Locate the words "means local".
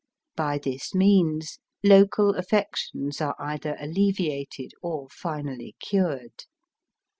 0.95-2.31